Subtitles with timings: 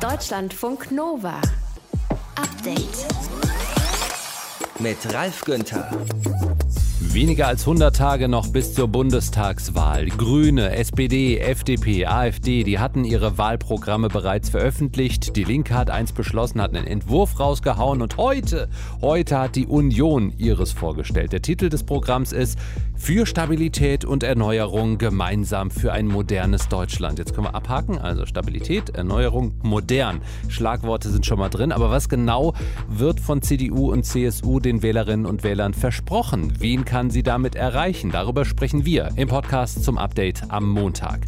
[0.00, 1.40] Deutschlandfunk Nova.
[2.36, 3.06] Update.
[4.78, 5.90] Mit Ralf Günther.
[7.00, 10.06] Weniger als 100 Tage noch bis zur Bundestagswahl.
[10.06, 15.34] Grüne, SPD, FDP, AfD, die hatten ihre Wahlprogramme bereits veröffentlicht.
[15.34, 18.68] Die Linke hat eins beschlossen, hat einen Entwurf rausgehauen und heute,
[19.00, 21.32] heute hat die Union ihres vorgestellt.
[21.32, 22.56] Der Titel des Programms ist
[22.98, 27.18] für Stabilität und Erneuerung gemeinsam für ein modernes Deutschland.
[27.18, 27.98] Jetzt können wir abhaken.
[27.98, 30.20] Also Stabilität, Erneuerung, modern.
[30.48, 31.72] Schlagworte sind schon mal drin.
[31.72, 32.54] Aber was genau
[32.88, 36.52] wird von CDU und CSU den Wählerinnen und Wählern versprochen?
[36.58, 38.10] Wen kann sie damit erreichen?
[38.10, 41.20] Darüber sprechen wir im Podcast zum Update am Montag.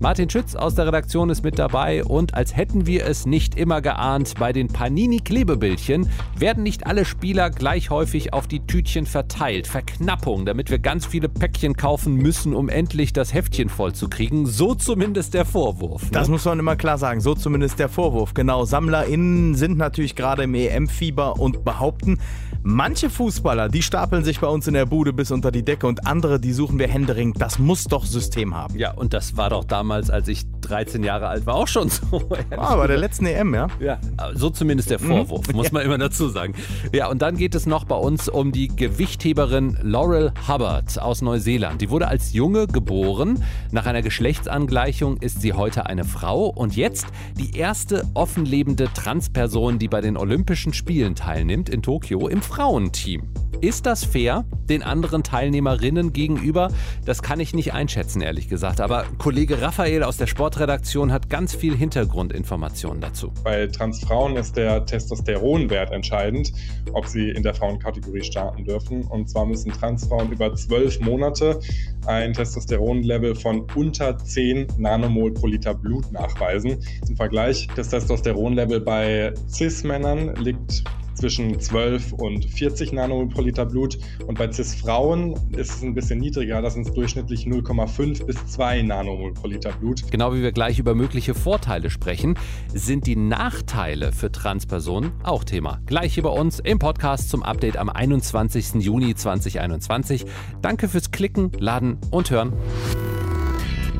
[0.00, 3.80] Martin Schütz aus der Redaktion ist mit dabei und als hätten wir es nicht immer
[3.80, 9.66] geahnt, bei den Panini-Klebebildchen werden nicht alle Spieler gleich häufig auf die Tütchen verteilt.
[9.66, 14.46] Verknappung, damit wir ganz viele Päckchen kaufen müssen, um endlich das Heftchen vollzukriegen.
[14.46, 16.02] So zumindest der Vorwurf.
[16.04, 16.10] Ne?
[16.12, 17.20] Das muss man immer klar sagen.
[17.20, 18.34] So zumindest der Vorwurf.
[18.34, 22.18] Genau, SammlerInnen sind natürlich gerade im EM-Fieber und behaupten,
[22.66, 26.06] Manche Fußballer, die stapeln sich bei uns in der Bude bis unter die Decke und
[26.06, 27.38] andere, die suchen wir händeringend.
[27.38, 28.78] Das muss doch System haben.
[28.78, 32.22] Ja, und das war doch damals, als ich 13 Jahre alt war, auch schon so.
[32.56, 33.68] Ah, bei der letzten EM, ja?
[33.80, 33.98] Ja,
[34.34, 35.56] so zumindest der Vorwurf, mhm.
[35.56, 36.54] muss man immer dazu sagen.
[36.92, 41.80] Ja, und dann geht es noch bei uns um die Gewichtheberin Laurel Hubbard aus Neuseeland.
[41.80, 43.42] Die wurde als Junge geboren.
[43.72, 49.88] Nach einer Geschlechtsangleichung ist sie heute eine Frau und jetzt die erste offenlebende Transperson, die
[49.88, 53.28] bei den Olympischen Spielen teilnimmt in Tokio im Frauenteam.
[53.60, 56.68] Ist das fair den anderen Teilnehmerinnen gegenüber?
[57.06, 58.80] Das kann ich nicht einschätzen, ehrlich gesagt.
[58.80, 63.32] Aber Kollege Raphael aus der Sportredaktion hat ganz viel Hintergrundinformationen dazu.
[63.42, 66.52] Bei Transfrauen ist der Testosteronwert entscheidend,
[66.92, 69.02] ob sie in der Frauenkategorie starten dürfen.
[69.02, 71.58] Und zwar müssen Transfrauen über zwölf Monate
[72.06, 76.78] ein Testosteronlevel von unter 10 Nanomol pro Liter Blut nachweisen.
[77.08, 80.84] Im Vergleich, das Testosteronlevel bei Cis-Männern liegt
[81.24, 83.96] zwischen 12 und 40 Nanomol pro Liter Blut.
[84.26, 89.32] Und bei CIS-Frauen ist es ein bisschen niedriger, das sind durchschnittlich 0,5 bis 2 Nanomol
[89.32, 90.02] pro Liter Blut.
[90.10, 92.38] Genau wie wir gleich über mögliche Vorteile sprechen,
[92.74, 95.80] sind die Nachteile für Transpersonen auch Thema.
[95.86, 98.84] Gleich hier bei uns im Podcast zum Update am 21.
[98.84, 100.26] Juni 2021.
[100.60, 102.52] Danke fürs Klicken, Laden und Hören.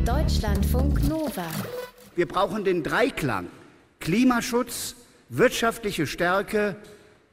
[0.04, 1.46] Deutschlandfunk Nova.
[2.16, 3.46] Wir brauchen den Dreiklang.
[3.98, 4.96] Klimaschutz,
[5.30, 6.76] wirtschaftliche Stärke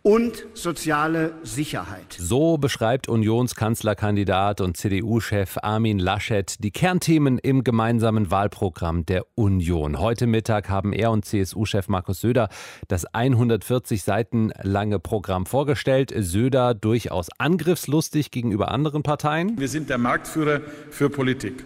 [0.04, 2.16] und soziale Sicherheit.
[2.18, 10.00] So beschreibt Unionskanzlerkandidat und CDU-Chef Armin Laschet die Kernthemen im gemeinsamen Wahlprogramm der Union.
[10.00, 12.50] Heute Mittag haben er und CSU-Chef Markus Söder
[12.88, 16.14] das 140 Seiten lange Programm vorgestellt.
[16.16, 19.60] Söder durchaus angriffslustig gegenüber anderen Parteien.
[19.60, 21.66] Wir sind der Marktführer für Politik.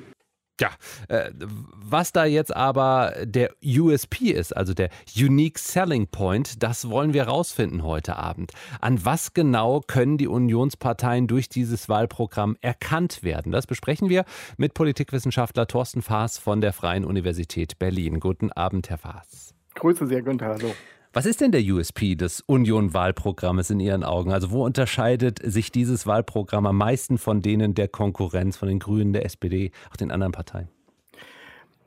[0.59, 0.69] Ja,
[1.09, 7.13] äh, was da jetzt aber der USP ist, also der Unique Selling Point, das wollen
[7.13, 8.51] wir rausfinden heute Abend.
[8.79, 13.51] An was genau können die Unionsparteien durch dieses Wahlprogramm erkannt werden?
[13.51, 14.23] Das besprechen wir
[14.55, 18.21] mit Politikwissenschaftler Thorsten Faas von der Freien Universität Berlin.
[18.21, 19.53] Guten Abend, Herr Faas.
[19.73, 20.55] Grüße sehr, Günther.
[20.57, 20.73] Hallo.
[21.15, 24.33] Was ist denn der USP des Union-Wahlprogrammes in Ihren Augen?
[24.33, 29.13] Also wo unterscheidet sich dieses Wahlprogramm am meisten von denen der Konkurrenz, von den Grünen,
[29.13, 30.67] der SPD, auch den anderen Parteien?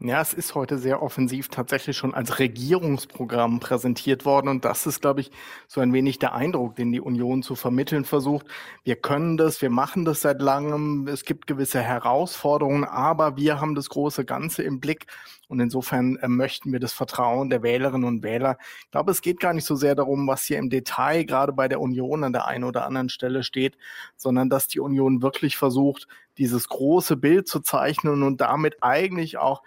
[0.00, 4.49] Ja, es ist heute sehr offensiv tatsächlich schon als Regierungsprogramm präsentiert worden.
[4.49, 5.31] Und das ist, glaube ich,
[5.67, 8.47] so ein wenig der Eindruck, den die Union zu vermitteln versucht.
[8.84, 11.06] Wir können das, wir machen das seit langem.
[11.06, 15.06] Es gibt gewisse Herausforderungen, aber wir haben das große Ganze im Blick.
[15.48, 18.59] Und insofern äh, möchten wir das Vertrauen der Wählerinnen und Wähler.
[18.84, 21.69] Ich glaube, es geht gar nicht so sehr darum, was hier im Detail gerade bei
[21.69, 23.76] der Union an der einen oder anderen Stelle steht,
[24.16, 26.06] sondern dass die Union wirklich versucht,
[26.37, 29.62] dieses große Bild zu zeichnen und damit eigentlich auch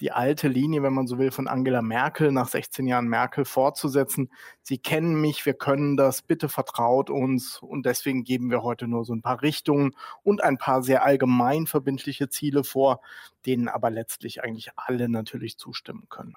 [0.00, 4.30] die alte Linie, wenn man so will, von Angela Merkel nach 16 Jahren Merkel fortzusetzen.
[4.62, 9.04] Sie kennen mich, wir können das, bitte vertraut uns und deswegen geben wir heute nur
[9.04, 9.92] so ein paar Richtungen
[10.22, 13.00] und ein paar sehr allgemein verbindliche Ziele vor,
[13.46, 16.34] denen aber letztlich eigentlich alle natürlich zustimmen können.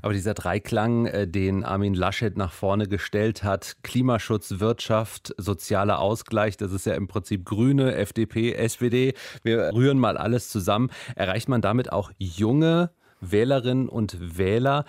[0.00, 6.56] Aber dieser Dreiklang, äh, den Armin Laschet nach vorne gestellt hat, Klimaschutz, Wirtschaft, sozialer Ausgleich,
[6.56, 10.90] das ist ja im Prinzip Grüne, FDP, SPD, wir rühren mal alles zusammen.
[11.16, 14.84] Erreicht man damit auch junge Wählerinnen und Wähler,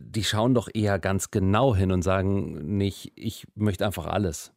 [0.00, 4.52] die schauen doch eher ganz genau hin und sagen nicht, ich möchte einfach alles.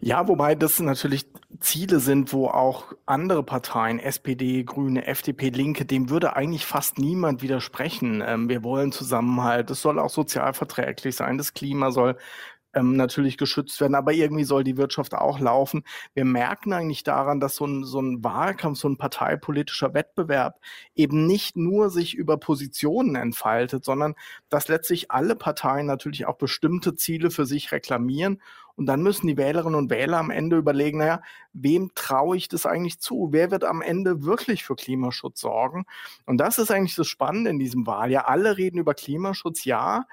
[0.00, 1.26] Ja, wobei das natürlich
[1.60, 7.42] Ziele sind, wo auch andere Parteien, SPD, Grüne, FDP, Linke, dem würde eigentlich fast niemand
[7.42, 8.22] widersprechen.
[8.26, 12.16] Ähm, wir wollen Zusammenhalt, es soll auch sozial verträglich sein, das Klima soll
[12.74, 15.84] ähm, natürlich geschützt werden, aber irgendwie soll die Wirtschaft auch laufen.
[16.14, 20.60] Wir merken eigentlich daran, dass so ein, so ein Wahlkampf, so ein parteipolitischer Wettbewerb
[20.94, 24.14] eben nicht nur sich über Positionen entfaltet, sondern
[24.48, 28.40] dass letztlich alle Parteien natürlich auch bestimmte Ziele für sich reklamieren
[28.76, 31.22] und dann müssen die Wählerinnen und Wähler am Ende überlegen, naja,
[31.52, 33.28] wem traue ich das eigentlich zu?
[33.30, 35.86] Wer wird am Ende wirklich für Klimaschutz sorgen?
[36.26, 38.28] Und das ist eigentlich das Spannende in diesem Wahljahr.
[38.28, 40.06] Alle reden über Klimaschutz, ja,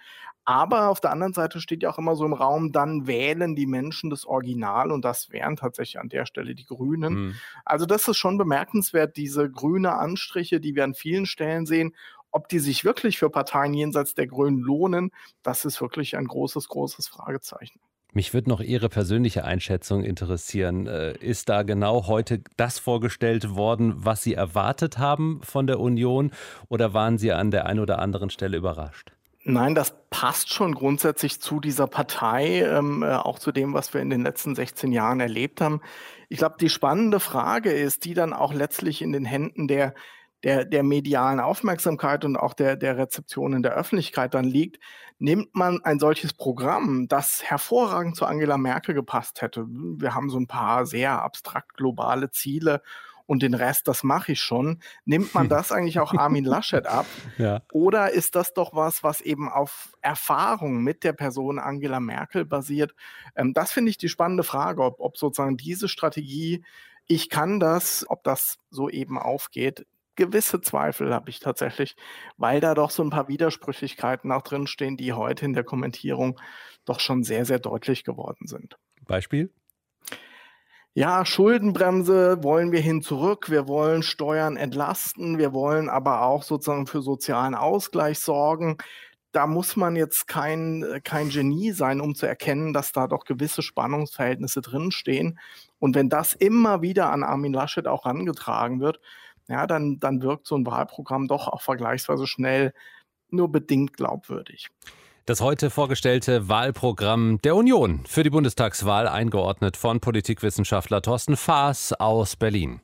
[0.43, 3.67] aber auf der anderen Seite steht ja auch immer so im Raum, dann wählen die
[3.67, 7.13] Menschen das Original und das wären tatsächlich an der Stelle die Grünen.
[7.13, 7.35] Mhm.
[7.63, 11.95] Also das ist schon bemerkenswert, diese grüne Anstriche, die wir an vielen Stellen sehen.
[12.31, 15.11] Ob die sich wirklich für Parteien jenseits der Grünen lohnen,
[15.43, 17.79] das ist wirklich ein großes, großes Fragezeichen.
[18.13, 20.85] Mich würde noch Ihre persönliche Einschätzung interessieren.
[20.85, 26.31] Äh, ist da genau heute das vorgestellt worden, was Sie erwartet haben von der Union
[26.67, 29.13] oder waren Sie an der einen oder anderen Stelle überrascht?
[29.43, 34.01] Nein, das passt schon grundsätzlich zu dieser Partei, ähm, äh, auch zu dem, was wir
[34.01, 35.81] in den letzten 16 Jahren erlebt haben.
[36.29, 39.95] Ich glaube, die spannende Frage ist, die dann auch letztlich in den Händen der
[40.43, 44.79] der, der medialen Aufmerksamkeit und auch der, der Rezeption in der Öffentlichkeit dann liegt,
[45.19, 49.65] nimmt man ein solches Programm, das hervorragend zu Angela Merkel gepasst hätte.
[49.67, 52.81] Wir haben so ein paar sehr abstrakt globale Ziele
[53.27, 54.79] und den Rest, das mache ich schon.
[55.05, 57.05] Nimmt man das eigentlich auch Armin Laschet ab?
[57.37, 57.61] Ja.
[57.71, 62.95] Oder ist das doch was, was eben auf Erfahrung mit der Person Angela Merkel basiert?
[63.35, 66.63] Ähm, das finde ich die spannende Frage, ob, ob sozusagen diese Strategie
[67.07, 69.85] ich kann das, ob das so eben aufgeht,
[70.21, 71.95] gewisse Zweifel habe ich tatsächlich,
[72.37, 76.39] weil da doch so ein paar Widersprüchlichkeiten auch drinstehen, die heute in der Kommentierung
[76.85, 78.77] doch schon sehr, sehr deutlich geworden sind.
[79.07, 79.51] Beispiel?
[80.93, 83.49] Ja, Schuldenbremse wollen wir hin zurück.
[83.49, 85.39] Wir wollen Steuern entlasten.
[85.39, 88.77] Wir wollen aber auch sozusagen für sozialen Ausgleich sorgen.
[89.31, 93.61] Da muss man jetzt kein, kein Genie sein, um zu erkennen, dass da doch gewisse
[93.63, 95.39] Spannungsverhältnisse drinstehen.
[95.79, 98.99] Und wenn das immer wieder an Armin Laschet auch herangetragen wird,
[99.51, 102.73] ja, dann, dann wirkt so ein Wahlprogramm doch auch vergleichsweise schnell
[103.29, 104.69] nur bedingt glaubwürdig.
[105.25, 112.35] Das heute vorgestellte Wahlprogramm der Union für die Bundestagswahl eingeordnet von Politikwissenschaftler Thorsten Faas aus
[112.35, 112.79] Berlin.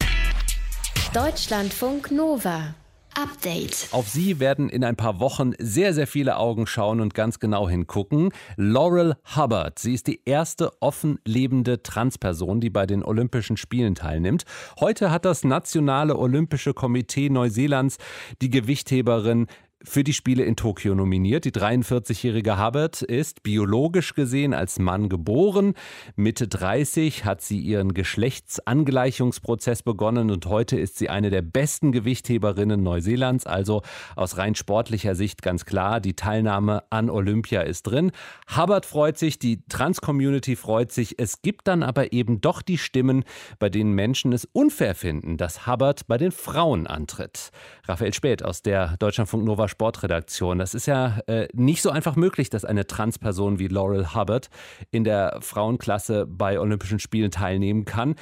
[1.14, 2.76] Deutschlandfunk Nova.
[3.18, 3.88] Update.
[3.94, 7.68] Auf sie werden in ein paar Wochen sehr, sehr viele Augen schauen und ganz genau
[7.68, 8.30] hingucken.
[8.58, 9.80] Laurel Hubbard.
[9.80, 14.44] Sie ist die erste offen lebende Transperson, die bei den Olympischen Spielen teilnimmt.
[14.80, 17.98] Heute hat das Nationale Olympische Komitee Neuseelands
[18.44, 19.48] die Gewichtheberin
[19.84, 21.46] für die Spiele in Tokio nominiert.
[21.46, 25.76] Die 43-jährige Hubbard ist biologisch gesehen als Mann geboren.
[26.16, 32.82] Mitte 30 hat sie ihren Geschlechtsangleichungsprozess begonnen und heute ist sie eine der besten Gewichtheberinnen
[32.82, 33.46] Neuseelands.
[33.46, 33.84] Also
[34.16, 38.12] aus rein sportlicher Sicht ganz klar, die Teilnahme an Olympia ist drin.
[38.56, 41.20] Hubbard freut sich, die Trans-Community freut sich.
[41.20, 43.24] Es gibt dann aber eben doch die Stimmen,
[43.60, 47.52] bei denen Menschen es unfair finden, dass Hubbard bei den Frauen antritt.
[47.88, 50.60] Raphael Spät aus der Deutschlandfunk Nova Sportredaktion.
[50.60, 54.50] Das ist ja äh, nicht so einfach möglich, dass eine Transperson wie Laurel Hubbard
[54.92, 58.16] in der Frauenklasse bei Olympischen Spielen teilnehmen kann,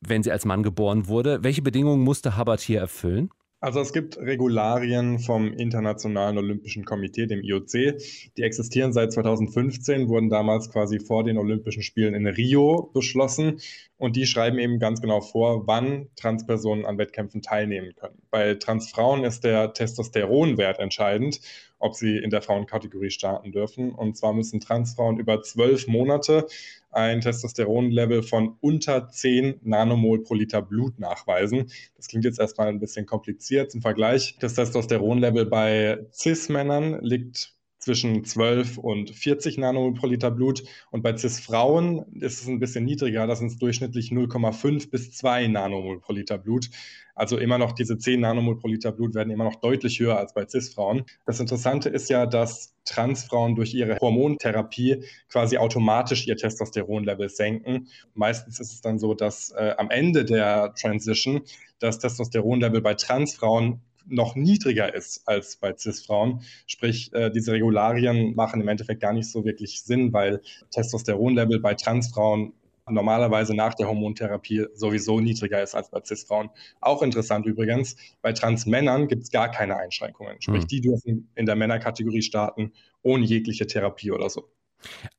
[0.00, 1.42] wenn sie als Mann geboren wurde.
[1.42, 3.30] Welche Bedingungen musste Hubbard hier erfüllen?
[3.60, 7.98] Also es gibt Regularien vom Internationalen Olympischen Komitee, dem IOC.
[8.36, 13.60] Die existieren seit 2015, wurden damals quasi vor den Olympischen Spielen in Rio beschlossen.
[13.96, 18.22] Und die schreiben eben ganz genau vor, wann Transpersonen an Wettkämpfen teilnehmen können.
[18.30, 21.40] Bei Transfrauen ist der Testosteronwert entscheidend,
[21.78, 23.92] ob sie in der Frauenkategorie starten dürfen.
[23.92, 26.46] Und zwar müssen Transfrauen über zwölf Monate
[26.90, 31.70] ein Testosteronlevel von unter 10 Nanomol pro Liter Blut nachweisen.
[31.96, 33.70] Das klingt jetzt erstmal ein bisschen kompliziert.
[33.70, 40.64] Zum Vergleich, das Testosteronlevel bei Cis-Männern liegt zwischen 12 und 40 Nanomol pro Liter Blut.
[40.90, 46.00] Und bei CIS-Frauen ist es ein bisschen niedriger, das sind durchschnittlich 0,5 bis 2 Nanomol
[46.00, 46.70] pro Liter Blut.
[47.14, 50.34] Also immer noch diese 10 Nanomol pro Liter Blut werden immer noch deutlich höher als
[50.34, 51.04] bei CIS-Frauen.
[51.26, 57.88] Das Interessante ist ja, dass Transfrauen durch ihre Hormontherapie quasi automatisch ihr Testosteronlevel senken.
[58.14, 61.42] Meistens ist es dann so, dass äh, am Ende der Transition
[61.80, 66.42] das Testosteronlevel bei Transfrauen noch niedriger ist als bei CIS-Frauen.
[66.66, 71.74] Sprich, äh, diese Regularien machen im Endeffekt gar nicht so wirklich Sinn, weil Testosteronlevel bei
[71.74, 72.52] Transfrauen
[72.90, 76.50] normalerweise nach der Hormontherapie sowieso niedriger ist als bei CIS-Frauen.
[76.80, 80.40] Auch interessant übrigens, bei Transmännern gibt es gar keine Einschränkungen.
[80.40, 80.68] Sprich, mhm.
[80.68, 82.72] die dürfen in der Männerkategorie starten,
[83.02, 84.48] ohne jegliche Therapie oder so.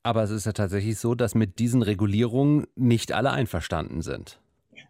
[0.02, 4.40] Aber es ist ja tatsächlich so, dass mit diesen Regulierungen nicht alle einverstanden sind.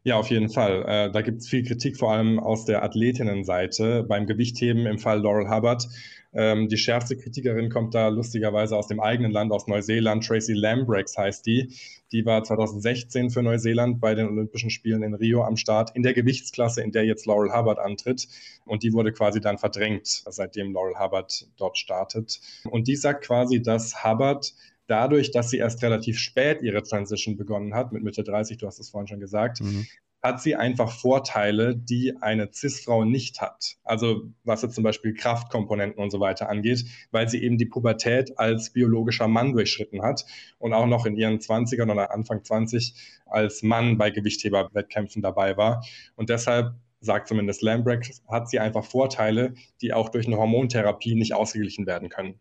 [0.02, 0.85] Ja, auf jeden Fall.
[0.87, 4.02] Äh, da gibt es viel Kritik, vor allem aus der Athletinnenseite.
[4.02, 5.88] Beim Gewichtheben im Fall Laurel Hubbard.
[6.33, 10.25] Ähm, die schärfste Kritikerin kommt da lustigerweise aus dem eigenen Land, aus Neuseeland.
[10.25, 11.75] Tracy Lambrex heißt die.
[12.12, 16.14] Die war 2016 für Neuseeland bei den Olympischen Spielen in Rio am Start in der
[16.14, 18.26] Gewichtsklasse, in der jetzt Laurel Hubbard antritt.
[18.64, 22.40] Und die wurde quasi dann verdrängt, seitdem Laurel Hubbard dort startet.
[22.71, 24.54] Und die sagt quasi, dass Hubbard
[24.91, 28.81] dadurch, dass sie erst relativ spät ihre Transition begonnen hat, mit Mitte 30, du hast
[28.81, 29.87] es vorhin schon gesagt, mhm.
[30.21, 33.77] hat sie einfach Vorteile, die eine CIS-Frau nicht hat.
[33.85, 38.39] Also was jetzt zum Beispiel Kraftkomponenten und so weiter angeht, weil sie eben die Pubertät
[38.39, 40.25] als biologischer Mann durchschritten hat
[40.59, 42.95] und auch noch in ihren 20ern oder Anfang 20
[43.27, 45.85] als Mann bei Gewichtheberwettkämpfen dabei war.
[46.17, 51.33] Und deshalb sagt zumindest Lambrecht, hat sie einfach Vorteile, die auch durch eine Hormontherapie nicht
[51.33, 52.41] ausgeglichen werden können.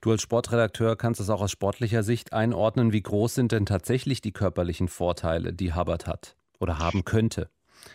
[0.00, 2.92] Du als Sportredakteur kannst es auch aus sportlicher Sicht einordnen.
[2.92, 7.48] Wie groß sind denn tatsächlich die körperlichen Vorteile, die Hubbard hat oder haben könnte?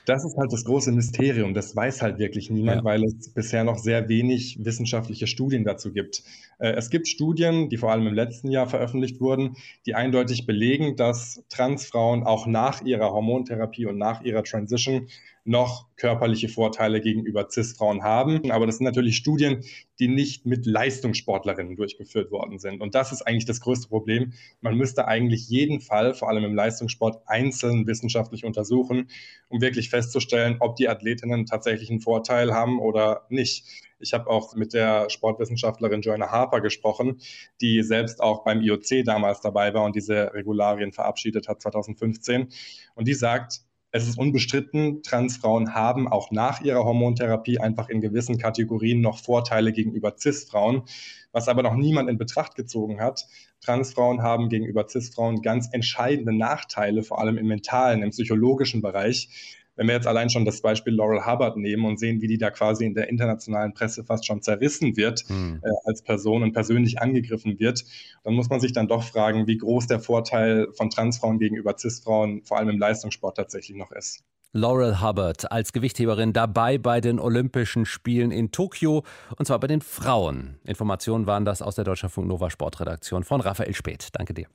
[0.06, 1.54] Das ist halt das große Mysterium.
[1.54, 2.84] Das weiß halt wirklich niemand, ja.
[2.84, 6.24] weil es bisher noch sehr wenig wissenschaftliche Studien dazu gibt.
[6.60, 9.56] Äh, es gibt Studien, die vor allem im letzten Jahr veröffentlicht wurden,
[9.86, 15.08] die eindeutig belegen, dass Transfrauen auch nach ihrer Hormontherapie und nach ihrer Transition
[15.44, 18.52] noch körperliche Vorteile gegenüber CIS-Frauen haben.
[18.52, 19.64] Aber das sind natürlich Studien,
[20.00, 22.82] die nicht mit Leistungssportlerinnen durchgeführt worden sind.
[22.82, 24.34] Und das ist eigentlich das größte Problem.
[24.62, 29.10] Man müsste eigentlich jeden Fall, vor allem im Leistungssport, einzeln wissenschaftlich untersuchen,
[29.50, 33.66] um wirklich festzustellen, ob die Athletinnen tatsächlich einen Vorteil haben oder nicht.
[34.00, 37.20] Ich habe auch mit der Sportwissenschaftlerin Joanna Harper gesprochen,
[37.62, 42.50] die selbst auch beim IOC damals dabei war und diese Regularien verabschiedet hat 2015.
[42.94, 48.38] Und die sagt, es ist unbestritten, Transfrauen haben auch nach ihrer Hormontherapie einfach in gewissen
[48.38, 50.84] Kategorien noch Vorteile gegenüber Cis-Frauen,
[51.32, 53.28] was aber noch niemand in Betracht gezogen hat.
[53.62, 59.30] Transfrauen haben gegenüber Cis-Frauen ganz entscheidende Nachteile, vor allem im mentalen, im psychologischen Bereich,
[59.78, 62.50] wenn wir jetzt allein schon das Beispiel Laurel Hubbard nehmen und sehen, wie die da
[62.50, 65.62] quasi in der internationalen Presse fast schon zerrissen wird hm.
[65.64, 67.86] äh, als Person und persönlich angegriffen wird,
[68.24, 72.42] dann muss man sich dann doch fragen, wie groß der Vorteil von Transfrauen gegenüber Cis-Frauen
[72.44, 74.24] vor allem im Leistungssport tatsächlich noch ist.
[74.54, 79.04] Laurel Hubbard als Gewichtheberin dabei bei den Olympischen Spielen in Tokio
[79.38, 80.60] und zwar bei den Frauen.
[80.64, 84.10] Informationen waren das aus der Deutschlandfunk Nova Sportredaktion von Raphael Speth.
[84.14, 84.48] Danke dir.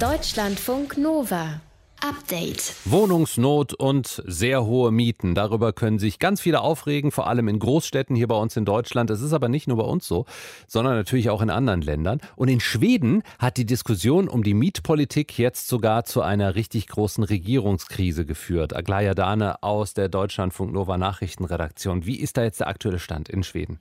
[0.00, 1.60] Deutschlandfunk Nova.
[2.02, 2.74] Update.
[2.84, 5.36] Wohnungsnot und sehr hohe Mieten.
[5.36, 9.08] Darüber können sich ganz viele aufregen, vor allem in Großstädten hier bei uns in Deutschland.
[9.10, 10.26] Es ist aber nicht nur bei uns so,
[10.66, 12.20] sondern natürlich auch in anderen Ländern.
[12.34, 17.22] Und in Schweden hat die Diskussion um die Mietpolitik jetzt sogar zu einer richtig großen
[17.22, 18.74] Regierungskrise geführt.
[18.74, 22.04] Aglaya Dane aus der Deutschlandfunk Nova Nachrichtenredaktion.
[22.04, 23.78] Wie ist da jetzt der aktuelle Stand in Schweden?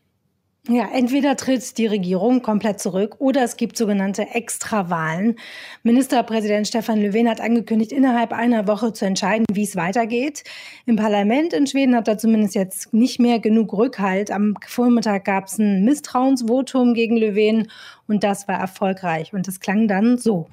[0.69, 5.39] Ja, entweder tritt die Regierung komplett zurück oder es gibt sogenannte Extrawahlen.
[5.81, 10.43] Ministerpräsident Stefan Löfven hat angekündigt, innerhalb einer Woche zu entscheiden, wie es weitergeht.
[10.85, 14.29] Im Parlament in Schweden hat er zumindest jetzt nicht mehr genug Rückhalt.
[14.29, 17.67] Am Vormittag gab es ein Misstrauensvotum gegen Löfven
[18.07, 19.33] und das war erfolgreich.
[19.33, 20.47] Und das klang dann so.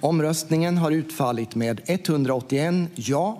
[0.00, 3.36] Omröstningen har utfallit med 181 ja,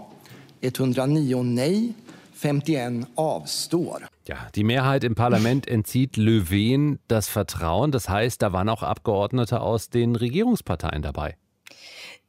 [0.60, 1.94] 109 nej,
[2.42, 4.08] 51 avstår.
[4.28, 7.92] Ja, die Mehrheit im Parlament entzieht Löwen das Vertrauen.
[7.92, 11.36] Das heißt, da waren auch Abgeordnete aus den Regierungsparteien dabei.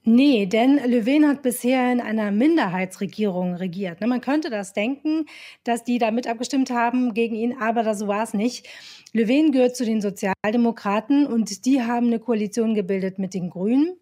[0.10, 4.00] Nee, denn Löwen hat bisher in einer Minderheitsregierung regiert.
[4.00, 5.26] Ne, man könnte das denken,
[5.66, 8.70] dass die da mit abgestimmt haben gegen ihn, aber so war es nicht.
[9.12, 13.98] Löwen gehört zu den Sozialdemokraten und die haben eine Koalition gebildet mit den Grünen.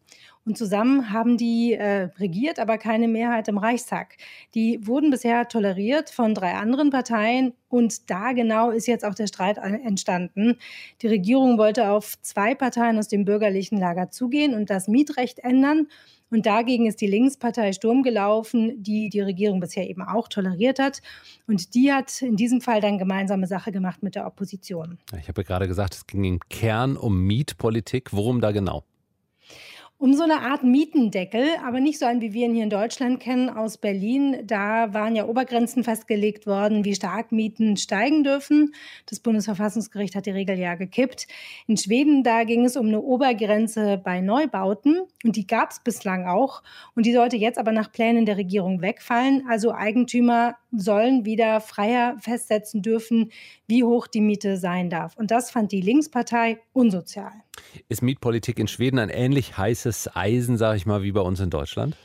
[0.46, 4.18] Und zusammen haben die äh, regiert, aber keine Mehrheit im Reichstag.
[4.54, 9.26] Die wurden bisher toleriert von drei anderen Parteien und da genau ist jetzt auch der
[9.26, 10.58] Streit entstanden.
[11.02, 15.88] Die Regierung wollte auf zwei Parteien aus dem bürgerlichen Lager zugehen und das Mietrecht ändern.
[16.30, 21.02] Und dagegen ist die Linkspartei Sturm gelaufen, die die Regierung bisher eben auch toleriert hat.
[21.48, 25.00] Und die hat in diesem Fall dann gemeinsame Sache gemacht mit der Opposition.
[25.20, 28.12] Ich habe ja gerade gesagt, es ging im Kern um Mietpolitik.
[28.12, 28.84] Worum da genau?
[29.98, 33.22] Um so eine Art Mietendeckel, aber nicht so einen, wie wir ihn hier in Deutschland
[33.22, 34.42] kennen, aus Berlin.
[34.46, 38.76] Da waren ja Obergrenzen festgelegt worden, wie stark Mieten steigen dürfen.
[39.06, 41.28] Das Bundesverfassungsgericht hat die Regel ja gekippt.
[41.66, 46.28] In Schweden, da ging es um eine Obergrenze bei Neubauten und die gab es bislang
[46.28, 46.62] auch.
[46.94, 49.46] Und die sollte jetzt aber nach Plänen der Regierung wegfallen.
[49.50, 53.32] Also Eigentümer sollen wieder freier festsetzen dürfen,
[53.68, 55.16] wie hoch die Miete sein darf.
[55.16, 57.45] Und das fand die Linkspartei unsozial.
[57.90, 61.50] Ist Mietpolitik in Schweden ein ähnlich heißes Eisen, sage ich mal, wie bei uns in
[61.50, 61.96] Deutschland?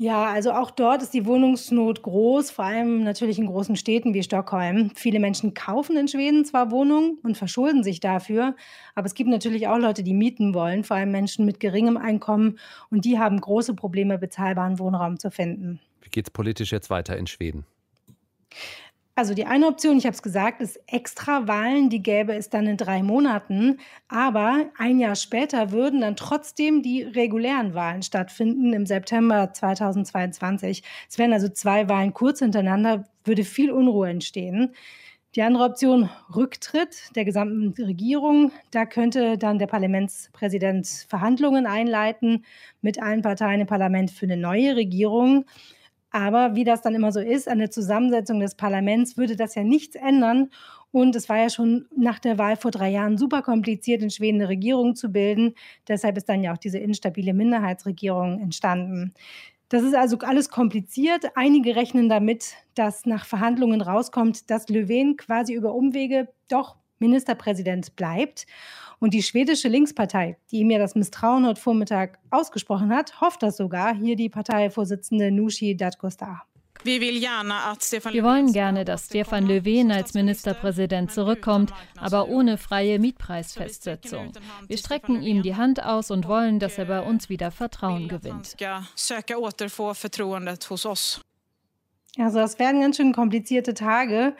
[0.00, 4.22] Ja, also auch dort ist die Wohnungsnot groß, vor allem natürlich in großen Städten wie
[4.22, 4.92] Stockholm.
[4.94, 8.54] Viele Menschen kaufen in Schweden zwar Wohnungen und verschulden sich dafür,
[8.94, 12.60] aber es gibt natürlich auch Leute, die mieten wollen, vor allem Menschen mit geringem Einkommen
[12.90, 15.80] und die haben große Probleme, bezahlbaren Wohnraum zu finden.
[16.00, 17.66] Wie geht es politisch jetzt weiter in Schweden?
[19.18, 21.90] Also die eine Option, ich habe es gesagt, ist Extrawahlen.
[21.90, 23.80] Die gäbe es dann in drei Monaten.
[24.06, 30.84] Aber ein Jahr später würden dann trotzdem die regulären Wahlen stattfinden im September 2022.
[31.10, 34.72] Es wären also zwei Wahlen kurz hintereinander, würde viel Unruhe entstehen.
[35.34, 38.52] Die andere Option, Rücktritt der gesamten Regierung.
[38.70, 42.44] Da könnte dann der Parlamentspräsident Verhandlungen einleiten
[42.82, 45.44] mit allen Parteien im Parlament für eine neue Regierung.
[46.10, 49.62] Aber wie das dann immer so ist, an der Zusammensetzung des Parlaments würde das ja
[49.62, 50.50] nichts ändern.
[50.90, 54.40] Und es war ja schon nach der Wahl vor drei Jahren super kompliziert, in Schweden
[54.40, 55.54] eine Regierung zu bilden.
[55.86, 59.12] Deshalb ist dann ja auch diese instabile Minderheitsregierung entstanden.
[59.68, 61.26] Das ist also alles kompliziert.
[61.34, 68.46] Einige rechnen damit, dass nach Verhandlungen rauskommt, dass Löwen quasi über Umwege doch Ministerpräsident bleibt.
[69.00, 73.56] Und die schwedische Linkspartei, die ihm ja das Misstrauen heute Vormittag ausgesprochen hat, hofft das
[73.56, 73.94] sogar.
[73.94, 76.44] Hier die Parteivorsitzende Nushi Dadgostar.
[76.84, 84.32] Wir wollen gerne, dass Stefan Löfven als Ministerpräsident zurückkommt, aber ohne freie Mietpreisfestsetzung.
[84.66, 88.56] Wir strecken ihm die Hand aus und wollen, dass er bei uns wieder Vertrauen gewinnt.
[92.16, 94.34] Also das werden ganz schön komplizierte Tage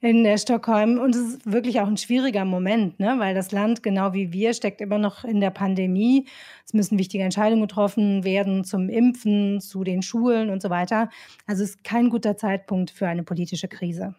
[0.00, 3.16] in der Stockholm und es ist wirklich auch ein schwieriger Moment, ne?
[3.18, 6.26] weil das Land, genau wie wir, steckt immer noch in der Pandemie.
[6.64, 11.10] Es müssen wichtige Entscheidungen getroffen werden zum Impfen, zu den Schulen und so weiter.
[11.46, 14.14] Also es ist kein guter Zeitpunkt für eine politische Krise.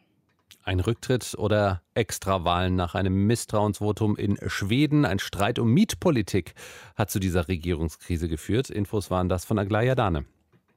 [0.63, 5.05] Ein Rücktritt oder Extrawahlen nach einem Misstrauensvotum in Schweden.
[5.05, 6.53] Ein Streit um Mietpolitik
[6.95, 8.69] hat zu dieser Regierungskrise geführt.
[8.69, 10.25] Infos waren das von Aglaya Dane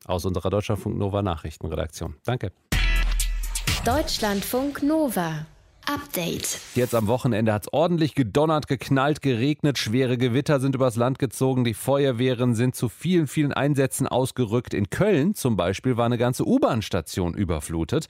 [0.07, 2.15] aus unserer Deutschlandfunk Nova Nachrichtenredaktion.
[2.25, 2.53] Danke.
[3.85, 5.47] Deutschlandfunk Nova.
[5.87, 6.61] Update.
[6.77, 9.79] Jetzt am Wochenende hat es ordentlich gedonnert, geknallt, geregnet.
[9.79, 11.65] Schwere Gewitter sind übers Land gezogen.
[11.65, 14.75] Die Feuerwehren sind zu vielen, vielen Einsätzen ausgerückt.
[14.75, 18.07] In Köln zum Beispiel war eine ganze U-Bahn-Station überflutet.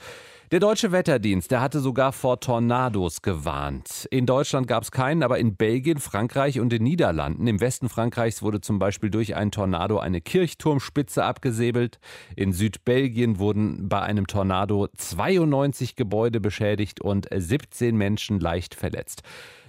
[0.52, 4.06] Der deutsche Wetterdienst, der hatte sogar vor Tornados gewarnt.
[4.10, 7.46] In Deutschland gab es keinen, aber in Belgien, Frankreich und den Niederlanden.
[7.46, 12.00] Im Westen Frankreichs wurde zum Beispiel durch einen Tornado eine Kirchturmspitze abgesäbelt.
[12.36, 19.22] In Südbelgien wurden bei einem Tornado 92 Gebäude beschädigt und 17 Menschen leicht verletzt.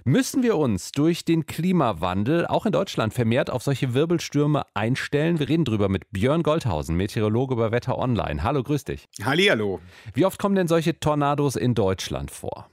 [0.06, 5.40] Müssen wir uns durch den Klimawandel auch in Deutschland vermehrt auf solche Wirbelstürme einstellen?
[5.40, 8.44] Wir reden drüber mit Björn Goldhausen, Meteorologe bei Wetter Online.
[8.44, 9.08] Hallo, grüß dich.
[9.24, 9.80] Hallihallo.
[10.14, 12.70] Wie oft kommen denn solche Tornados in Deutschland vor?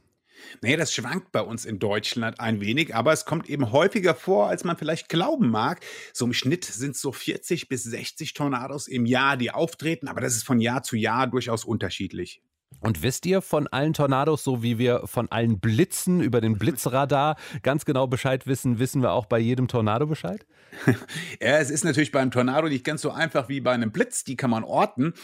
[0.61, 4.49] Naja, das schwankt bei uns in Deutschland ein wenig, aber es kommt eben häufiger vor,
[4.49, 5.85] als man vielleicht glauben mag.
[6.13, 10.21] So im Schnitt sind es so 40 bis 60 Tornados im Jahr, die auftreten, aber
[10.21, 12.43] das ist von Jahr zu Jahr durchaus unterschiedlich.
[12.81, 17.37] Und wisst ihr von allen Tornados, so wie wir von allen Blitzen über den Blitzradar
[17.63, 20.47] ganz genau Bescheid wissen, wissen wir auch bei jedem Tornado Bescheid?
[21.41, 24.37] ja, es ist natürlich beim Tornado nicht ganz so einfach wie bei einem Blitz, die
[24.37, 25.15] kann man orten.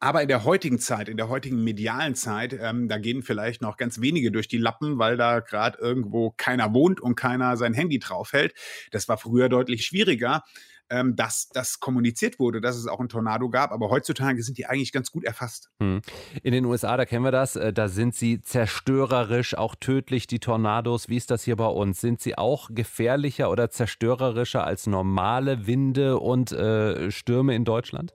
[0.00, 3.76] Aber in der heutigen Zeit, in der heutigen medialen Zeit, ähm, da gehen vielleicht noch
[3.76, 7.98] ganz wenige durch die Lappen, weil da gerade irgendwo keiner wohnt und keiner sein Handy
[7.98, 8.54] draufhält.
[8.90, 10.42] Das war früher deutlich schwieriger
[10.90, 13.72] ähm, dass das kommuniziert wurde, dass es auch ein Tornado gab.
[13.72, 15.70] Aber heutzutage sind die eigentlich ganz gut erfasst.
[15.80, 16.02] Hm.
[16.42, 20.38] In den USA, da kennen wir das, äh, da sind sie zerstörerisch, auch tödlich, die
[20.38, 21.08] Tornados.
[21.08, 22.00] Wie ist das hier bei uns?
[22.00, 28.14] Sind sie auch gefährlicher oder zerstörerischer als normale Winde und äh, Stürme in Deutschland?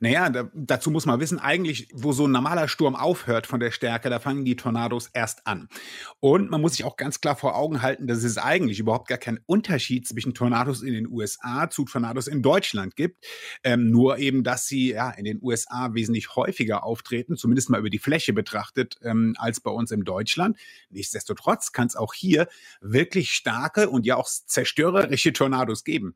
[0.00, 3.70] Naja, da, dazu muss man wissen, eigentlich, wo so ein normaler Sturm aufhört von der
[3.70, 5.68] Stärke, da fangen die Tornados erst an.
[6.20, 9.18] Und man muss sich auch ganz klar vor Augen halten, dass es eigentlich überhaupt gar
[9.18, 13.24] keinen Unterschied zwischen Tornados in den USA zu Tornados in Deutschland gibt.
[13.64, 17.90] Ähm, nur eben, dass sie ja in den USA wesentlich häufiger auftreten, zumindest mal über
[17.90, 20.56] die Fläche betrachtet, ähm, als bei uns in Deutschland.
[20.90, 22.48] Nichtsdestotrotz kann es auch hier
[22.80, 26.14] wirklich starke und ja auch zerstörerische Tornados geben.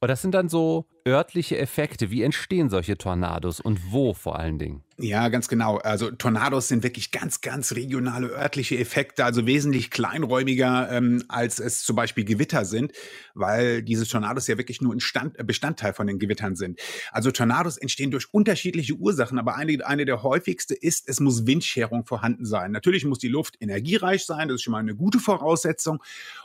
[0.00, 2.10] Und das sind dann so örtliche Effekte.
[2.10, 4.82] Wie entstehen solche Tornados und wo vor allen Dingen?
[5.00, 5.76] Ja, ganz genau.
[5.76, 11.84] Also Tornados sind wirklich ganz, ganz regionale örtliche Effekte, also wesentlich kleinräumiger, ähm, als es
[11.84, 12.90] zum Beispiel Gewitter sind,
[13.32, 16.80] weil diese Tornados ja wirklich nur ein Stand, äh, Bestandteil von den Gewittern sind.
[17.12, 22.04] Also Tornados entstehen durch unterschiedliche Ursachen, aber eine, eine der häufigste ist, es muss Windscherung
[22.04, 22.72] vorhanden sein.
[22.72, 26.02] Natürlich muss die Luft energiereich sein, das ist schon mal eine gute Voraussetzung.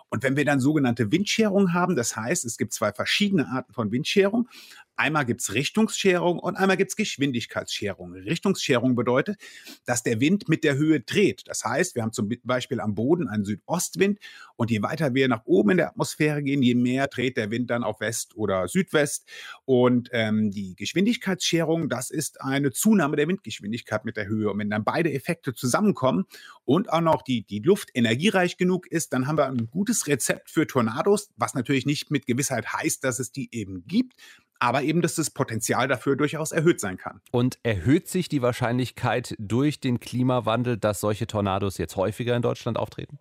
[0.10, 3.92] Und wenn wir dann sogenannte Windscherung haben, das heißt, es gibt zwei verschiedene Arten von
[3.92, 4.48] Windscherung.
[4.96, 8.14] Einmal gibt es Richtungsscherung und einmal gibt es Geschwindigkeitsscherung.
[8.44, 9.38] Richtungsscherung bedeutet,
[9.86, 11.44] dass der Wind mit der Höhe dreht.
[11.48, 14.20] Das heißt, wir haben zum Beispiel am Boden einen Südostwind
[14.58, 17.70] und je weiter wir nach oben in der Atmosphäre gehen, je mehr dreht der Wind
[17.70, 19.28] dann auf West oder Südwest.
[19.66, 24.52] Und ähm, die Geschwindigkeitsscherung, das ist eine Zunahme der Windgeschwindigkeit mit der Höhe.
[24.52, 26.26] Und wenn dann beide Effekte zusammenkommen
[26.66, 30.50] und auch noch die, die Luft energiereich genug ist, dann haben wir ein gutes Rezept
[30.50, 34.14] für Tornados, was natürlich nicht mit Gewissheit heißt, dass es die eben gibt,
[34.60, 37.22] aber eben, dass das Potenzial dafür durchaus erhöht sein kann.
[37.32, 42.78] Und erhöht sich die Wahrscheinlichkeit durch den Klimawandel, dass solche Tornados jetzt häufiger in Deutschland
[42.78, 43.20] auftreten?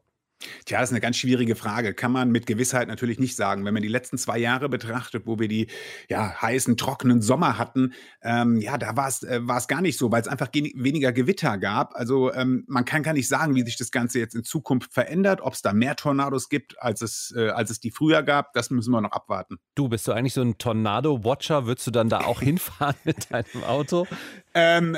[0.64, 1.94] Tja, das ist eine ganz schwierige Frage.
[1.94, 3.64] Kann man mit Gewissheit natürlich nicht sagen.
[3.64, 5.68] Wenn man die letzten zwei Jahre betrachtet, wo wir die
[6.09, 10.20] ja, heißen, trockenen Sommer hatten, ähm, ja, da war es äh, gar nicht so, weil
[10.20, 11.94] es einfach weniger Gewitter gab.
[11.94, 15.40] Also ähm, man kann gar nicht sagen, wie sich das Ganze jetzt in Zukunft verändert,
[15.40, 18.52] ob es da mehr Tornados gibt, als es, äh, als es die früher gab.
[18.52, 19.59] Das müssen wir noch abwarten.
[19.74, 21.66] Du, bist du eigentlich so ein Tornado-Watcher?
[21.66, 24.07] Würdest du dann da auch hinfahren mit deinem Auto?
[24.55, 24.97] Ähm,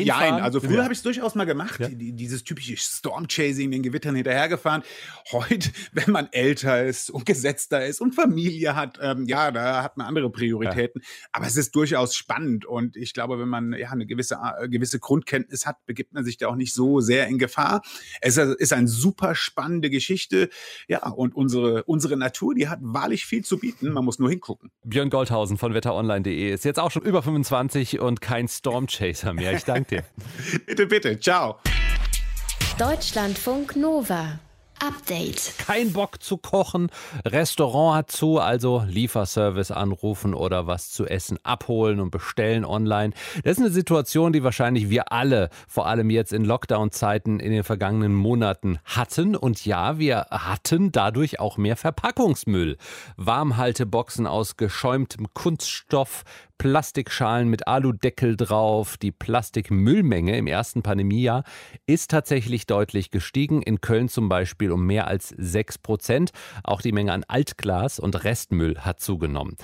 [0.00, 0.82] ja, also früher ja.
[0.84, 1.88] habe ich es durchaus mal gemacht, ja.
[1.90, 4.82] dieses typische Storm-Chasing, den Gewittern hinterhergefahren.
[5.32, 9.96] Heute, wenn man älter ist und gesetzter ist und Familie hat, ähm, ja, da hat
[9.96, 11.02] man andere Prioritäten.
[11.02, 11.08] Ja.
[11.32, 15.00] Aber es ist durchaus spannend und ich glaube, wenn man ja eine gewisse, äh, gewisse
[15.00, 17.82] Grundkenntnis hat, begibt man sich da auch nicht so sehr in Gefahr.
[18.20, 20.48] Es ist eine super spannende Geschichte.
[20.88, 23.92] Ja, und unsere, unsere Natur, die hat wahrlich viel zu bieten.
[23.92, 24.70] Man muss nur hingucken.
[24.84, 29.52] Björn Goldhausen von wetteronline.de ist jetzt auch schon über 25 und kein Storm Chaser mehr.
[29.52, 30.04] Ich danke dir.
[30.66, 31.20] bitte, bitte.
[31.20, 31.58] Ciao.
[32.78, 34.38] Deutschlandfunk Nova.
[34.82, 35.54] Update.
[35.58, 36.90] Kein Bock zu kochen,
[37.24, 43.14] Restaurant hat zu, also Lieferservice anrufen oder was zu essen abholen und bestellen online.
[43.44, 47.62] Das ist eine Situation, die wahrscheinlich wir alle, vor allem jetzt in Lockdown-Zeiten in den
[47.62, 49.36] vergangenen Monaten hatten.
[49.36, 52.76] Und ja, wir hatten dadurch auch mehr Verpackungsmüll.
[53.16, 56.24] Warmhalteboxen aus geschäumtem Kunststoff,
[56.62, 58.96] Plastikschalen mit Aludeckel drauf.
[58.96, 61.42] Die Plastikmüllmenge im ersten Pandemiejahr
[61.86, 63.62] ist tatsächlich deutlich gestiegen.
[63.62, 66.30] In Köln zum Beispiel um mehr als 6 Prozent.
[66.62, 69.56] Auch die Menge an Altglas und Restmüll hat zugenommen.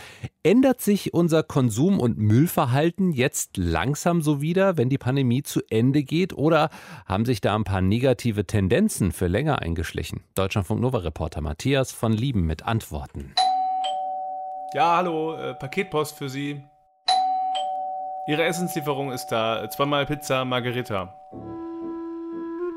[0.43, 6.03] Ändert sich unser Konsum- und Müllverhalten jetzt langsam so wieder, wenn die Pandemie zu Ende
[6.03, 6.33] geht?
[6.33, 6.69] Oder
[7.07, 10.25] haben sich da ein paar negative Tendenzen für länger eingeschlichen?
[10.35, 13.35] Deutschlandfunk Nova Reporter Matthias von Lieben mit Antworten.
[14.75, 16.61] Ja, hallo, äh, Paketpost für Sie.
[18.29, 19.71] Ihre Essenslieferung ist da.
[19.71, 21.15] Zweimal Pizza Margherita.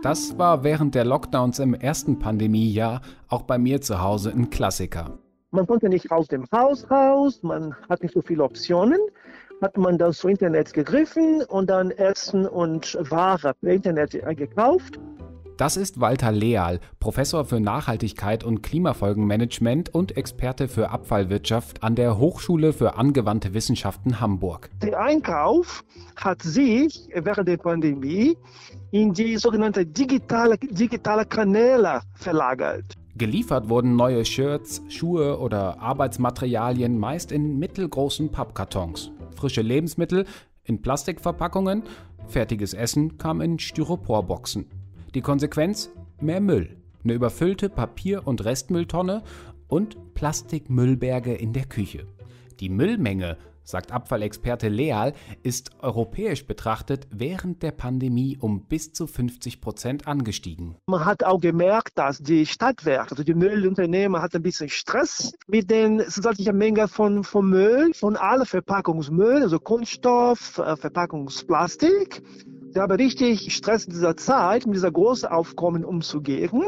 [0.01, 5.19] Das war während der Lockdowns im ersten Pandemiejahr auch bei mir zu Hause ein Klassiker.
[5.51, 8.97] Man konnte nicht aus dem Haus raus, man hat nicht so viele Optionen.
[9.61, 15.01] Hat man das zu Internet gegriffen und dann Essen und Ware per Internet gekauft.
[15.61, 22.17] Das ist Walter Leal, Professor für Nachhaltigkeit und Klimafolgenmanagement und Experte für Abfallwirtschaft an der
[22.17, 24.71] Hochschule für angewandte Wissenschaften Hamburg.
[24.81, 25.83] Der Einkauf
[26.15, 28.35] hat sich während der Pandemie
[28.89, 32.95] in die sogenannte digitale, digitale Kanäle verlagert.
[33.15, 39.11] Geliefert wurden neue Shirts, Schuhe oder Arbeitsmaterialien meist in mittelgroßen Pappkartons.
[39.35, 40.25] Frische Lebensmittel
[40.63, 41.83] in Plastikverpackungen,
[42.25, 44.80] fertiges Essen kam in Styroporboxen.
[45.13, 45.91] Die Konsequenz?
[46.21, 46.77] Mehr Müll.
[47.03, 49.23] Eine überfüllte Papier- und Restmülltonne
[49.67, 52.07] und Plastikmüllberge in der Küche.
[52.61, 55.11] Die Müllmenge, sagt Abfallexperte Leal,
[55.43, 60.77] ist europäisch betrachtet während der Pandemie um bis zu 50 Prozent angestiegen.
[60.87, 65.69] Man hat auch gemerkt, dass die Stadtwerke, also die Müllunternehmen, hatten ein bisschen Stress mit
[65.69, 72.23] den zusätzlichen Mengen von, von Müll, von allen Verpackungsmüll, also Kunststoff, äh, Verpackungsplastik.
[72.73, 76.63] Sie haben richtig Stress in dieser Zeit, mit dieser großen Aufkommen umzugehen.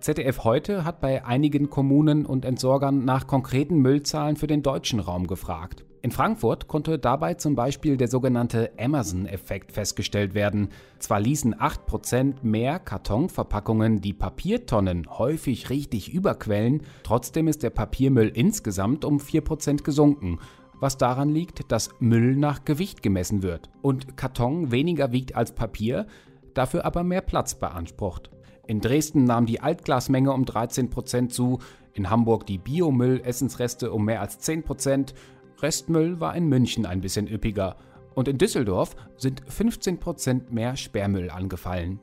[0.00, 5.26] ZDF heute hat bei einigen Kommunen und Entsorgern nach konkreten Müllzahlen für den deutschen Raum
[5.26, 5.84] gefragt.
[6.00, 10.70] In Frankfurt konnte dabei zum Beispiel der sogenannte Amazon-Effekt festgestellt werden.
[10.98, 19.04] Zwar ließen 8% mehr Kartonverpackungen die Papiertonnen häufig richtig überquellen, trotzdem ist der Papiermüll insgesamt
[19.04, 20.38] um 4% gesunken
[20.80, 26.06] was daran liegt, dass Müll nach Gewicht gemessen wird und Karton weniger wiegt als Papier,
[26.54, 28.30] dafür aber mehr Platz beansprucht.
[28.66, 31.58] In Dresden nahm die Altglasmenge um 13% zu,
[31.94, 35.14] in Hamburg die Biomüll-Essensreste um mehr als 10%,
[35.60, 37.76] Restmüll war in München ein bisschen üppiger
[38.14, 42.00] und in Düsseldorf sind 15% mehr Sperrmüll angefallen.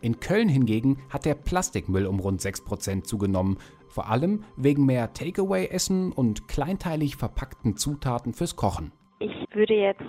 [0.00, 3.58] In Köln hingegen hat der Plastikmüll um rund 6% zugenommen,
[3.96, 8.92] vor allem wegen mehr Takeaway-Essen und kleinteilig verpackten Zutaten fürs Kochen.
[9.20, 10.02] Ich würde jetzt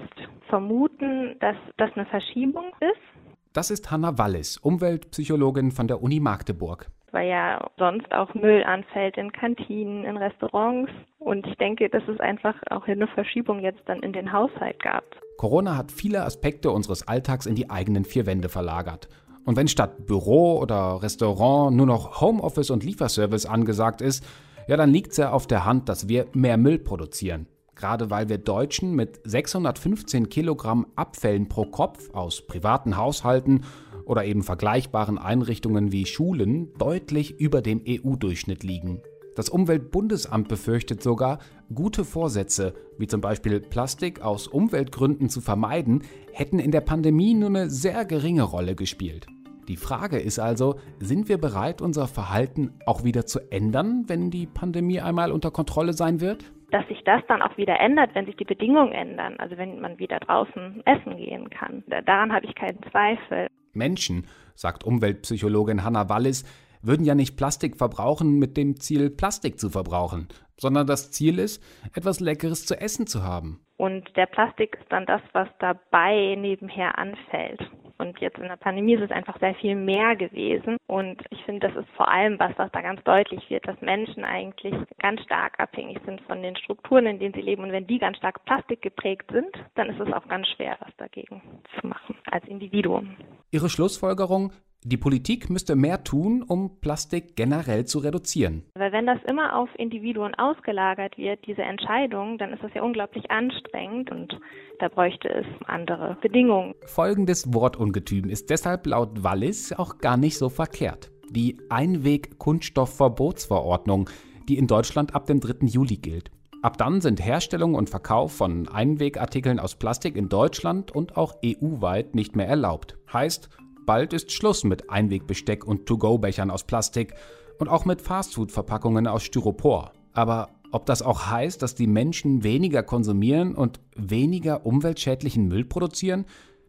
[0.50, 6.92] vermuten, dass das eine Verschiebung ist Das ist Hanna Wallis, Umweltpsychologin von der Uni Magdeburg
[7.14, 10.92] weil ja sonst auch Müll anfällt in Kantinen, in Restaurants.
[11.20, 15.04] Und ich denke, dass es einfach auch eine Verschiebung jetzt dann in den Haushalt gab.
[15.38, 19.08] Corona hat viele Aspekte unseres Alltags in die eigenen vier Wände verlagert.
[19.48, 24.26] Und wenn statt Büro oder Restaurant nur noch Homeoffice und Lieferservice angesagt ist,
[24.68, 27.48] ja, dann liegt es ja auf der Hand, dass wir mehr Müll produzieren.
[27.74, 33.64] Gerade weil wir Deutschen mit 615 Kilogramm Abfällen pro Kopf aus privaten Haushalten
[34.04, 39.02] oder eben vergleichbaren Einrichtungen wie Schulen deutlich über dem EU-Durchschnitt liegen.
[39.38, 41.40] Das Umweltbundesamt befürchtet sogar,
[41.74, 46.04] gute Vorsätze, wie zum Beispiel Plastik aus Umweltgründen zu vermeiden,
[46.34, 49.28] hätten in der Pandemie nur eine sehr geringe Rolle gespielt.
[49.68, 54.48] Die Frage ist also, sind wir bereit, unser Verhalten auch wieder zu ändern, wenn die
[54.48, 56.46] Pandemie einmal unter Kontrolle sein wird?
[56.72, 60.00] Dass sich das dann auch wieder ändert, wenn sich die Bedingungen ändern, also wenn man
[60.00, 61.84] wieder draußen essen gehen kann.
[62.06, 63.48] Daran habe ich keinen Zweifel.
[63.74, 64.26] Menschen,
[64.56, 66.46] sagt Umweltpsychologin Hanna Wallis,
[66.82, 70.28] würden ja nicht Plastik verbrauchen mit dem Ziel, Plastik zu verbrauchen,
[70.58, 71.64] sondern das Ziel ist,
[71.96, 73.62] etwas Leckeres zu essen zu haben.
[73.78, 77.62] Und der Plastik ist dann das, was dabei nebenher anfällt.
[78.00, 80.78] Und jetzt in der Pandemie ist es einfach sehr viel mehr gewesen.
[80.88, 84.24] Und ich finde, das ist vor allem was, was da ganz deutlich wird, dass Menschen
[84.24, 87.64] eigentlich ganz stark abhängig sind von den Strukturen, in denen sie leben.
[87.64, 91.42] Und wenn die ganz stark plastikgeprägt sind, dann ist es auch ganz schwer, was dagegen
[91.80, 93.16] zu machen als Individuum.
[93.52, 94.52] Ihre Schlussfolgerung,
[94.84, 98.64] die Politik müsste mehr tun, um Plastik generell zu reduzieren.
[98.76, 103.30] Weil wenn das immer auf Individuen ausgelagert wird, diese Entscheidung, dann ist das ja unglaublich
[103.32, 104.40] anstrengend und
[104.80, 106.74] da bräuchte es andere Bedingungen.
[106.86, 111.12] Folgendes Wortungetüm ist deshalb laut Wallis auch gar nicht so verkehrt.
[111.32, 114.10] Die Einweg-Kunststoffverbotsverordnung,
[114.48, 115.66] die in Deutschland ab dem 3.
[115.66, 116.30] Juli gilt.
[116.62, 122.16] Ab dann sind Herstellung und Verkauf von Einwegartikeln aus Plastik in Deutschland und auch EU-weit
[122.16, 122.98] nicht mehr erlaubt.
[123.12, 123.50] Heißt,
[123.88, 127.14] Bald ist Schluss mit Einwegbesteck und To-Go-Bechern aus Plastik
[127.58, 129.94] und auch mit Fastfood-Verpackungen aus Styropor.
[130.12, 136.26] Aber ob das auch heißt, dass die Menschen weniger konsumieren und weniger umweltschädlichen Müll produzieren?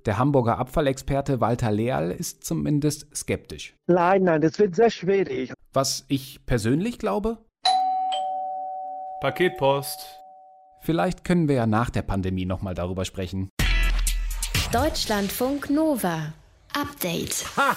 [0.06, 3.74] Der Hamburger Abfallexperte Walter Leal ist zumindest skeptisch.
[3.88, 5.52] Nein, nein, das wird sehr schwierig.
[5.72, 7.38] Was ich persönlich glaube?
[9.22, 10.20] Paketpost.
[10.82, 13.50] Vielleicht können wir ja nach der Pandemie nochmal darüber sprechen.
[14.70, 16.32] Deutschlandfunk Nova.
[16.78, 17.44] Update.
[17.56, 17.76] Ha!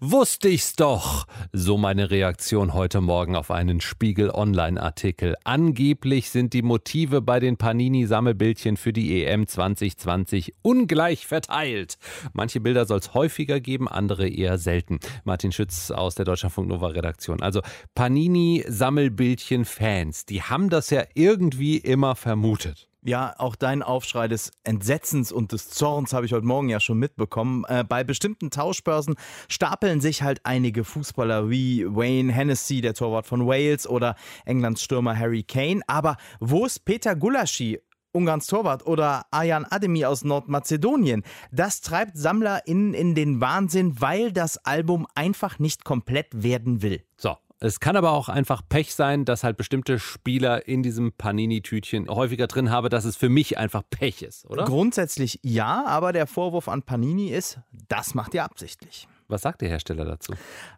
[0.00, 1.26] Wusste ich's doch.
[1.52, 5.36] So meine Reaktion heute Morgen auf einen Spiegel Online-Artikel.
[5.44, 11.96] Angeblich sind die Motive bei den Panini-Sammelbildchen für die EM 2020 ungleich verteilt.
[12.34, 15.00] Manche Bilder soll es häufiger geben, andere eher selten.
[15.24, 17.40] Martin Schütz aus der Deutschlandfunk Nova Redaktion.
[17.40, 17.62] Also
[17.94, 22.91] Panini-Sammelbildchen-Fans, die haben das ja irgendwie immer vermutet.
[23.04, 26.98] Ja, auch dein Aufschrei des Entsetzens und des Zorns habe ich heute Morgen ja schon
[26.98, 27.64] mitbekommen.
[27.66, 29.16] Äh, bei bestimmten Tauschbörsen
[29.48, 35.18] stapeln sich halt einige Fußballer wie Wayne Hennessy, der Torwart von Wales, oder Englands Stürmer
[35.18, 35.80] Harry Kane.
[35.88, 37.80] Aber wo ist Peter Gulaschi?
[38.12, 41.22] Ungarns Torwart oder Ayan Ademi aus Nordmazedonien.
[41.50, 47.02] Das treibt SammlerInnen in den Wahnsinn, weil das Album einfach nicht komplett werden will.
[47.16, 52.08] So, es kann aber auch einfach Pech sein, dass halt bestimmte Spieler in diesem Panini-Tütchen
[52.08, 54.64] häufiger drin haben, dass es für mich einfach Pech ist, oder?
[54.64, 59.06] Grundsätzlich ja, aber der Vorwurf an Panini ist, das macht ihr absichtlich.
[59.28, 60.34] Was sagt der Hersteller dazu?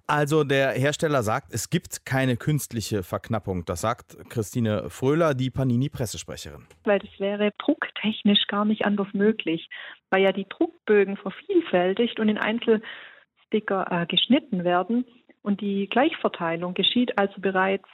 [0.07, 3.65] Also der Hersteller sagt, es gibt keine künstliche Verknappung.
[3.65, 6.67] Das sagt Christine Fröhler, die Panini-Pressesprecherin.
[6.85, 9.69] Weil das wäre drucktechnisch gar nicht anders möglich,
[10.11, 15.05] weil ja die Druckbögen vervielfältigt und in Einzelsticker äh, geschnitten werden.
[15.45, 17.87] Und die Gleichverteilung geschieht also bereits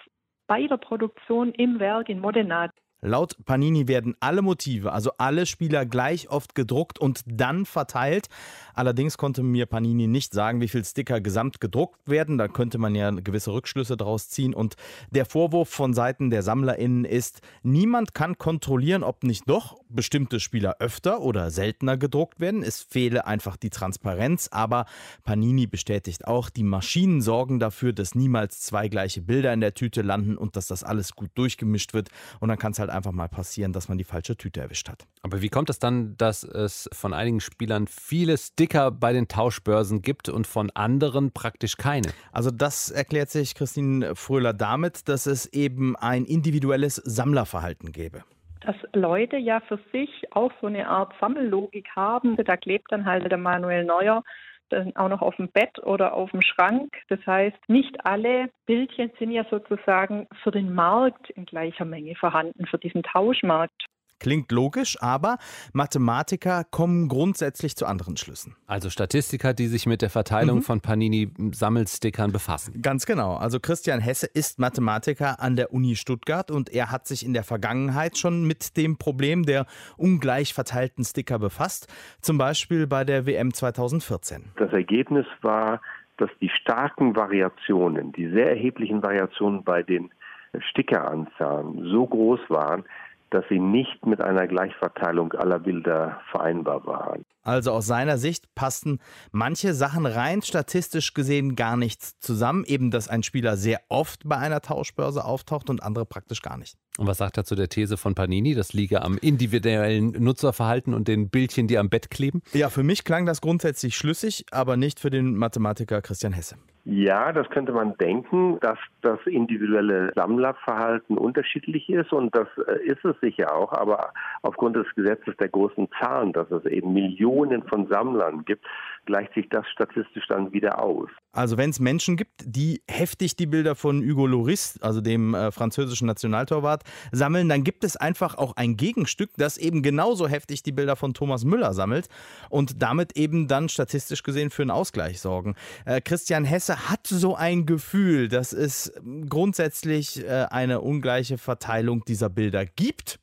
[0.46, 2.70] bei der Produktion im Werk in Modena.
[3.02, 8.28] Laut Panini werden alle Motive, also alle Spieler gleich oft gedruckt und dann verteilt.
[8.74, 12.36] Allerdings konnte mir Panini nicht sagen, wie viele Sticker gesamt gedruckt werden.
[12.36, 14.54] Da könnte man ja gewisse Rückschlüsse draus ziehen.
[14.54, 14.76] Und
[15.10, 20.76] der Vorwurf von Seiten der SammlerInnen ist, niemand kann kontrollieren, ob nicht doch bestimmte Spieler
[20.78, 22.62] öfter oder seltener gedruckt werden.
[22.62, 24.48] Es fehle einfach die Transparenz.
[24.50, 24.86] Aber
[25.24, 30.02] Panini bestätigt auch, die Maschinen sorgen dafür, dass niemals zwei gleiche Bilder in der Tüte
[30.02, 32.08] landen und dass das alles gut durchgemischt wird.
[32.40, 34.88] Und dann kann es halt halt einfach mal passieren, dass man die falsche Tüte erwischt
[34.88, 35.07] hat.
[35.22, 40.03] Aber wie kommt es dann, dass es von einigen Spielern viele Sticker bei den Tauschbörsen
[40.03, 42.09] gibt und von anderen praktisch keine?
[42.33, 48.22] Also das erklärt sich Christine Fröhler damit, dass es eben ein individuelles Sammlerverhalten gäbe
[48.62, 52.37] dass Leute ja für sich auch so eine Art Sammellogik haben.
[52.37, 54.22] Da klebt dann halt der Manuel Neuer
[54.70, 56.92] dann auch noch auf dem Bett oder auf dem Schrank.
[57.09, 62.66] Das heißt, nicht alle Bildchen sind ja sozusagen für den Markt in gleicher Menge vorhanden,
[62.66, 63.87] für diesen Tauschmarkt.
[64.20, 65.38] Klingt logisch, aber
[65.72, 68.54] Mathematiker kommen grundsätzlich zu anderen Schlüssen.
[68.66, 70.62] Also Statistiker, die sich mit der Verteilung mhm.
[70.62, 72.83] von Panini-Sammelstickern befassen.
[72.83, 73.37] Ganz genau.
[73.37, 77.44] Also Christian Hesse ist Mathematiker an der Uni Stuttgart und er hat sich in der
[77.44, 81.88] Vergangenheit schon mit dem Problem der ungleich verteilten Sticker befasst.
[82.20, 84.52] Zum Beispiel bei der WM 2014.
[84.56, 85.80] Das Ergebnis war,
[86.18, 90.11] dass die starken Variationen, die sehr erheblichen Variationen bei den
[90.59, 92.85] Stickeranzahlen so groß waren,
[93.31, 97.25] dass sie nicht mit einer Gleichverteilung aller Bilder vereinbar waren.
[97.43, 98.99] Also aus seiner Sicht passten
[99.33, 102.64] manche Sachen rein statistisch gesehen gar nichts zusammen.
[102.66, 106.77] Eben, dass ein Spieler sehr oft bei einer Tauschbörse auftaucht und andere praktisch gar nicht.
[106.99, 108.55] Und was sagt er zu der These von Panini?
[108.55, 112.43] Das liege am individuellen Nutzerverhalten und den Bildchen, die am Bett kleben?
[112.53, 116.57] Ja, für mich klang das grundsätzlich schlüssig, aber nicht für den Mathematiker Christian Hesse.
[116.92, 123.05] Ja, das könnte man denken, dass das individuelle Sammlerverhalten unterschiedlich ist und das äh, ist
[123.05, 127.87] es sicher auch, aber aufgrund des Gesetzes der großen Zahlen, dass es eben Millionen von
[127.87, 128.66] Sammlern gibt,
[129.07, 131.09] gleicht sich das statistisch dann wieder aus.
[131.33, 135.53] Also wenn es Menschen gibt, die heftig die Bilder von Hugo Loris, also dem äh,
[135.53, 140.72] französischen Nationaltorwart, sammeln, dann gibt es einfach auch ein Gegenstück, das eben genauso heftig die
[140.72, 142.09] Bilder von Thomas Müller sammelt
[142.48, 145.55] und damit eben dann statistisch gesehen für einen Ausgleich sorgen.
[145.85, 148.93] Äh, Christian Hesse hat so ein Gefühl, dass es
[149.29, 153.19] grundsätzlich äh, eine ungleiche Verteilung dieser Bilder gibt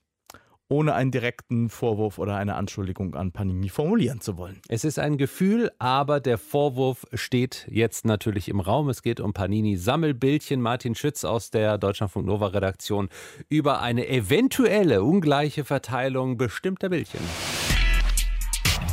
[0.69, 4.59] ohne einen direkten Vorwurf oder eine Anschuldigung an Panini formulieren zu wollen.
[4.67, 8.89] Es ist ein Gefühl, aber der Vorwurf steht jetzt natürlich im Raum.
[8.89, 10.61] Es geht um Panini Sammelbildchen.
[10.61, 13.09] Martin Schütz aus der Deutschlandfunk Nova Redaktion
[13.49, 17.21] über eine eventuelle ungleiche Verteilung bestimmter Bildchen.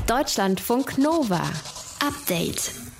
[0.06, 1.42] Deutschlandfunk Nova.
[2.00, 2.83] Update.